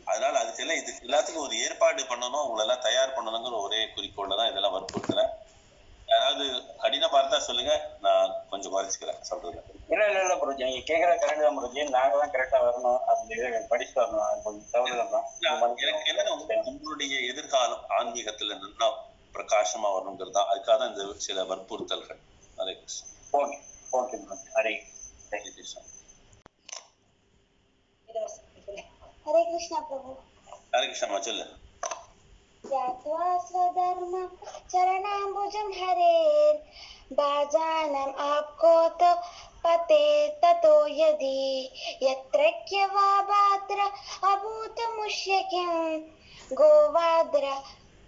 [0.04, 2.44] அதனால அதுக்கெல்லாம் இதுக்கு எல்லாத்துக்கும் ஒரு ஏற்பாடு பண்ணணும்.
[2.44, 5.32] உங்களை எல்லாம் தயார் பண்ணணுங்கிற ஒரே குறிக்கோள்ல தான் இதெல்லாம் வற்புறுத்துறேன்.
[6.06, 6.44] யாராவது
[6.82, 7.96] கடினமா இருந்தா சொல்லுங்க.
[8.00, 9.20] நான் கொஞ்சம் குறைச்சிக்கிறேன்.
[9.20, 13.61] சொல்றது இல்ல இல்ல இல்ல குருஜி நீங்க கேக்குற கரெக்ட் தான் குருஜி நாங்க தான் கரெக்டா வரணும் அது
[13.71, 15.27] படிச்சு வரணும் அது கொஞ்சம் தவறுதல் தான்
[15.83, 18.89] எனக்கு என்ன உங்களுடைய எதிர்காலம் ஆன்மீகத்துல நல்லா
[19.35, 22.21] பிரகாசமா வரணுங்கிறது தான் அதுக்காக தான் இந்த சில வற்புறுத்தல்கள்
[22.57, 23.59] ஹரே கிருஷ்ணன் ஓகே
[23.93, 24.73] ஓகே குருஜி ஹரே
[25.29, 25.93] ஹரே கிருஷ்ணன்
[29.27, 30.11] हरे कृष्णा प्रभु
[30.73, 31.45] ஹரே கிருஷ்ணம்மா சொல்லு
[32.63, 34.29] ज्ञात्वा स्वधर्मं
[34.71, 36.57] चरणाम्बुजं हरेर्
[37.11, 39.01] बाजानम् आप्कोत
[39.63, 40.01] पते
[40.41, 41.37] ततो यदि
[42.01, 43.79] यत्रैक्य वा भाद्र
[44.31, 45.71] अभूतमुष्य किं
[46.51, 47.45] गोवाद्र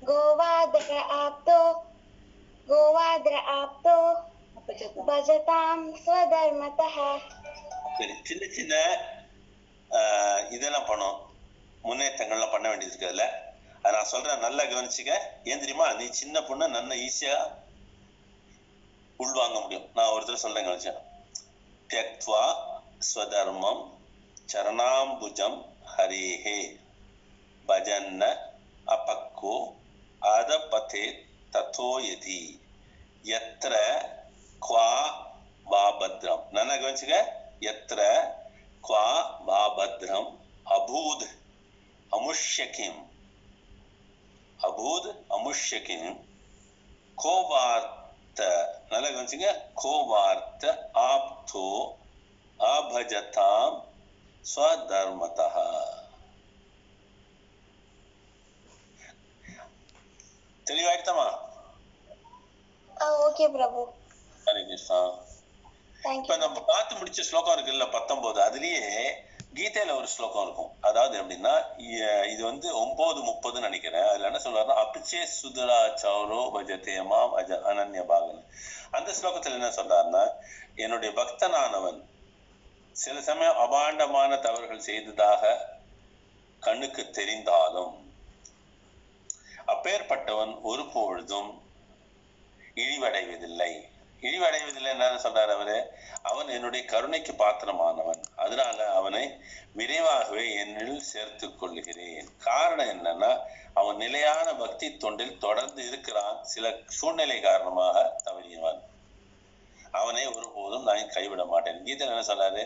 [0.02, 1.60] गोवाद्र आप्तो
[2.68, 3.96] गोवाद्र आप्तो
[5.06, 5.68] भजतां
[6.00, 6.96] स्वधर्मतः
[7.96, 8.74] சரி சின்ன சின்ன
[9.92, 11.18] ஆஹ், இதெல்லாம் பண்ணணும்
[11.84, 13.26] முன்னேற்றங்கள்லாம் பண்ண வேண்டியது இருக்கு அதுல
[13.84, 15.12] அதை நான் சொல்றேன் நல்லா கவனிச்சுக்க
[15.46, 17.36] ஏன் தெரியுமா நீ சின்ன பொண்ணு நல்லா ஈஸியா
[19.20, 20.68] உள்வாங்க முடியும் நான் ஒரு தடவை சொல்றேன்
[21.91, 22.43] त्यक्त्वा
[23.03, 23.79] स्वधर्मं
[24.49, 25.53] चरणाम्बुजं
[25.89, 26.47] हरेः।
[27.69, 28.23] भजन्न
[28.89, 29.77] अपक्को
[30.25, 31.11] आदपते
[31.55, 32.61] ततो यदि।
[33.27, 33.77] यत्र
[34.63, 34.89] क्वा
[35.67, 37.13] बाभद्रम नन्ना गमनिचुक
[37.63, 37.97] यत्र
[38.85, 40.25] क्वा बाभद्रम
[40.73, 41.23] अभूद
[42.15, 42.93] अमुष्यकिम
[44.65, 46.13] अभूद अमुष्यकिम
[47.17, 48.41] को वार्त
[48.93, 50.84] नन्ना को वार्त
[52.95, 53.77] அபஜதாம்
[54.45, 55.47] ஸ்வதர்மதா
[60.67, 61.25] தெளிவாயிடுத்தமா?
[63.25, 63.81] ஓகே பிரபு.
[66.19, 68.87] இப்ப நம்ம பார்த்து முடிச்ச ஸ்லோகம் இருக்குல்ல பத்தொன்பது அதுலயே
[69.59, 70.71] கீதையில ஒரு ஸ்லோகம் இருக்கும்.
[70.89, 71.57] அதாவது எப்படின்னா
[72.33, 74.09] இது வந்து ஒன்பது முப்பதுன்னு நினைக்கிறேன்.
[74.13, 78.43] அதுல என்ன சொல்றாருன்னா அபிச்சே சுதரா சௌரோ பஜதே மாம் அஜ அனன்ய பாகன்.
[78.99, 80.27] அந்த ஸ்லோகத்துல என்ன சொல்றாருன்னா
[80.87, 82.01] என்னுடைய பக்தனானவன்
[82.95, 85.69] சில சமயம் அபாண்டமான தவறுகள் செய்ததாக
[86.61, 87.95] கண்ணுக்கு தெரிந்தாலும்
[89.67, 91.63] அப்பேற்பட்டவன் ஒரு பொழுதும்
[92.75, 95.93] இழிவடைவதில்லை இழிவடைவதில்லை என்ன சொல்றாரு அவரு?
[96.23, 98.23] அவன் என்னுடைய கருணைக்கு பாத்திரமானவன்.
[98.37, 99.41] அதனால அவனை
[99.73, 103.41] விரைவாகவே என்னில் சேர்த்துக் கொள்கிறேன் காரணம் என்னன்னா
[103.75, 106.45] அவன் நிலையான பக்தி தொண்டில் தொடர்ந்து இருக்கிறான்.
[106.45, 108.81] சில சூழ்நிலை காரணமாக தவறியவன்.
[110.01, 111.85] அவனை ஒருபோதும் நான் கைவிட மாட்டேன்.
[111.85, 112.63] கீதையில என்ன சொல்றாரு?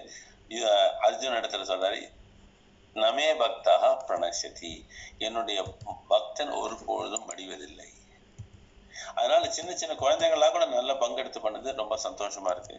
[1.07, 2.01] அர்ஜுன் இடத்துல சொல்றாரு
[2.95, 4.73] நமே பக்தாக பிரணசதி
[5.19, 5.59] என்னுடைய
[6.09, 7.89] பக்தன் ஒருபொழுதும் மடிவதில்லை
[9.15, 12.77] அதனால சின்ன சின்ன குழந்தைகள்லாம் கூட நல்ல பங்கெடுத்து பண்ணது ரொம்ப சந்தோஷமா இருக்கு.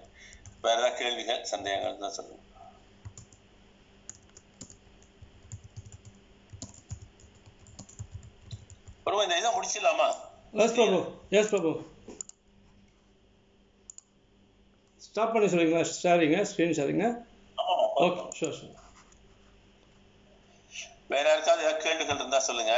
[0.61, 2.41] வேற ஏதாவது கேள்விகள் சந்தேகங்கள் தான் சொல்லுங்க.
[9.03, 10.07] பிரபு இந்த இதை முடிச்சிடலாமா?
[10.51, 10.99] Yes Prabhu.
[11.29, 11.71] Yes Prabhu.
[15.19, 17.05] Stop பண்ணி சொல்லுங்களா ஷேரிங்க ஸ்க்ரீன் ஷேரிங்க
[18.03, 18.75] ஓகே ஷூர் ஷூர்
[21.09, 22.67] வேற யாருக்காவது கேள்விகள் இருந்தா சொல்லுங்க.